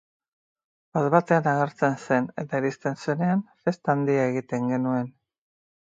Bat-batean 0.97 1.49
agertzen 1.51 1.99
zen, 2.05 2.29
eta, 2.45 2.63
iristen 2.63 2.99
zenean, 3.03 3.47
festa 3.69 3.95
handia 3.97 4.29
egiten 4.31 4.71
genuen. 4.75 5.17